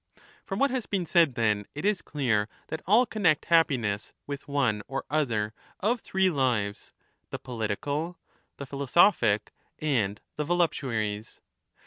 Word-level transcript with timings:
From 0.47 0.57
what 0.57 0.71
has 0.71 0.87
been 0.87 1.05
said, 1.05 1.35
then, 1.35 1.67
it 1.75 1.85
is 1.85 2.01
clear 2.01 2.49
that 2.69 2.81
all 2.87 3.05
connect 3.05 3.45
happiness 3.45 4.13
with 4.25 4.47
one 4.47 4.81
or 4.87 5.05
other 5.11 5.53
of 5.79 6.01
three 6.01 6.31
lives, 6.31 6.91
the' 7.29 7.37
political', 7.47 8.17
the 8.57 8.65
philosophic, 8.65 9.51
and 9.77 10.19
the 10.37 10.43
voluptuary's. 10.43 11.39